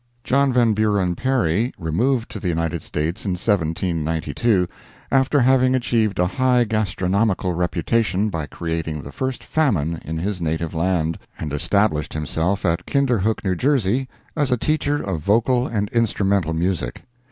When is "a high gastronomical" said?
6.17-7.53